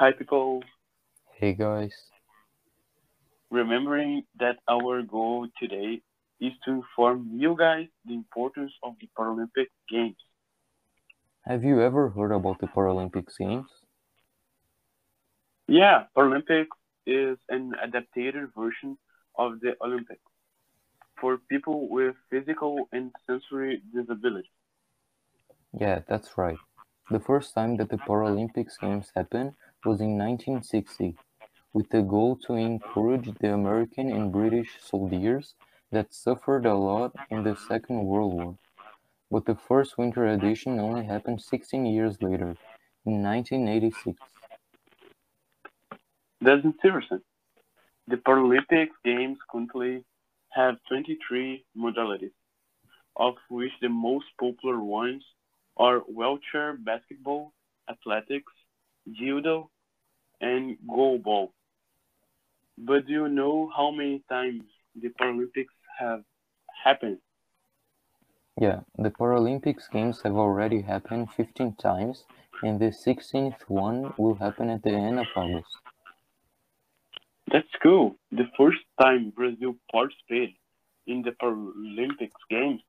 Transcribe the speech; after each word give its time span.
Hi, 0.00 0.12
people. 0.12 0.62
Hey 1.38 1.54
guys, 1.54 2.12
Remembering 3.50 4.24
that 4.38 4.58
our 4.68 5.02
goal 5.02 5.48
today 5.58 6.00
is 6.40 6.52
to 6.64 6.70
inform 6.72 7.30
you 7.34 7.56
guys 7.56 7.86
the 8.06 8.14
importance 8.14 8.72
of 8.82 8.94
the 9.00 9.08
Paralympic 9.18 9.68
Games. 9.90 10.16
have 11.46 11.64
you 11.64 11.80
ever 11.82 12.10
heard 12.10 12.32
about 12.32 12.60
the 12.60 12.66
Paralympic 12.68 13.26
Games? 13.38 13.70
Yeah, 15.68 16.06
Paralympics 16.16 16.76
is 17.06 17.38
an 17.48 17.74
adapted 17.82 18.34
version 18.56 18.98
of 19.38 19.60
the 19.60 19.76
Olympics 19.82 20.20
for 21.20 21.38
people 21.48 21.88
with 21.88 22.16
physical 22.30 22.88
and 22.92 23.12
sensory 23.26 23.82
disabilities. 23.94 24.50
Yeah, 25.72 26.00
that's 26.08 26.38
right. 26.38 26.58
The 27.10 27.20
first 27.20 27.54
time 27.54 27.76
that 27.78 27.90
the 27.90 27.98
Paralympics 27.98 28.78
Games 28.80 29.12
happened 29.16 29.54
was 29.84 30.00
in 30.00 30.18
1960, 30.18 31.16
with 31.72 31.88
the 31.90 32.02
goal 32.02 32.36
to 32.46 32.54
encourage 32.54 33.32
the 33.38 33.52
American 33.52 34.10
and 34.12 34.32
British 34.32 34.70
soldiers 34.82 35.54
that 35.90 36.12
suffered 36.12 36.66
a 36.66 36.74
lot 36.74 37.12
in 37.30 37.44
the 37.44 37.56
Second 37.56 38.04
World 38.04 38.34
War. 38.34 38.58
But 39.30 39.46
the 39.46 39.54
first 39.54 39.96
winter 39.96 40.26
edition 40.26 40.78
only 40.78 41.04
happened 41.04 41.40
16 41.40 41.86
years 41.86 42.20
later, 42.20 42.56
in 43.06 43.22
1986. 43.22 44.18
That's 46.40 46.64
interesting. 46.64 47.20
The 48.08 48.16
Paralympic 48.16 48.88
Games 49.04 49.38
currently 49.50 50.04
have 50.50 50.76
23 50.88 51.64
modalities, 51.76 52.32
of 53.16 53.34
which 53.48 53.72
the 53.80 53.88
most 53.88 54.26
popular 54.38 54.80
ones 54.80 55.22
are 55.76 55.98
wheelchair 56.00 56.76
basketball, 56.76 57.52
athletics, 57.88 58.52
judo, 59.10 59.70
and 60.40 60.76
goalball. 60.88 61.50
But 62.78 63.06
do 63.06 63.12
you 63.12 63.28
know 63.28 63.70
how 63.76 63.90
many 63.90 64.22
times 64.28 64.62
the 64.94 65.08
Paralympics 65.08 65.76
have 65.98 66.22
happened? 66.84 67.18
Yeah, 68.60 68.80
the 68.98 69.10
Paralympics 69.10 69.90
Games 69.90 70.20
have 70.22 70.36
already 70.36 70.82
happened 70.82 71.30
15 71.32 71.74
times, 71.76 72.24
and 72.62 72.80
the 72.80 72.92
16th 72.92 73.62
one 73.68 74.12
will 74.18 74.34
happen 74.34 74.70
at 74.70 74.82
the 74.82 74.90
end 74.90 75.18
of 75.18 75.26
August. 75.36 75.76
That's 77.50 77.74
cool. 77.82 78.16
The 78.30 78.48
first 78.56 78.78
time 79.00 79.30
Brazil 79.30 79.76
participated 79.90 80.54
in 81.06 81.22
the 81.22 81.32
Paralympics 81.32 82.40
Games 82.48 82.82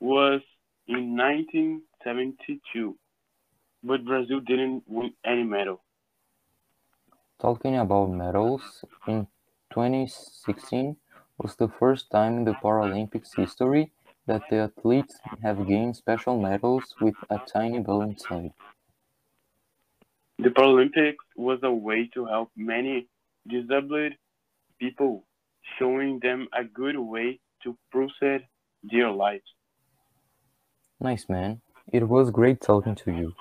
was 0.00 0.40
in 0.86 1.16
1972, 1.16 2.96
but 3.84 4.04
Brazil 4.04 4.40
didn't 4.40 4.82
win 4.88 5.14
any 5.24 5.44
medal. 5.44 5.84
Talking 7.38 7.76
about 7.76 8.10
medals, 8.10 8.84
in 9.06 9.28
2016 9.70 10.96
was 11.38 11.54
the 11.54 11.68
first 11.68 12.10
time 12.10 12.38
in 12.38 12.44
the 12.44 12.54
Paralympics 12.54 13.36
history 13.36 13.92
that 14.26 14.48
the 14.48 14.56
athletes 14.56 15.20
have 15.42 15.64
gained 15.68 15.94
special 15.96 16.40
medals 16.40 16.96
with 16.98 17.14
a 17.30 17.38
tiny 17.38 17.78
ball 17.78 18.02
inside. 18.02 18.52
The 20.38 20.50
Paralympics 20.50 21.24
was 21.34 21.58
a 21.64 21.72
way 21.72 22.06
to 22.14 22.26
help 22.26 22.52
many 22.54 23.08
disabled 23.48 24.12
people, 24.78 25.26
showing 25.78 26.20
them 26.20 26.48
a 26.52 26.64
good 26.64 26.98
way 26.98 27.40
to 27.64 27.78
proceed 27.90 28.48
their 28.82 29.10
lives. 29.10 29.54
Nice 30.98 31.28
man. 31.28 31.62
It 31.92 32.08
was 32.08 32.32
great 32.32 32.60
talking 32.60 32.96
to 32.96 33.12
you. 33.12 33.36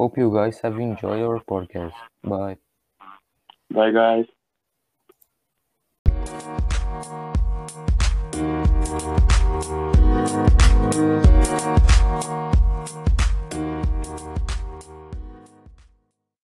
Hope 0.00 0.16
you 0.16 0.32
guys 0.32 0.58
have 0.60 0.78
enjoyed 0.78 1.20
our 1.20 1.40
podcast. 1.40 1.92
Bye. 2.24 2.56
Bye, 3.70 3.90
guys. 3.90 4.24